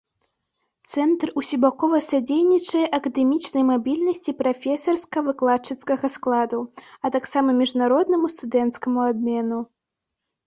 [0.91, 6.59] Цэнтр усебакова садзейнічае акадэмічнай мабільнасці прафесарска-выкладчыцкага складу,
[7.07, 9.59] а таксама міжнароднаму студэнцкаму абмену.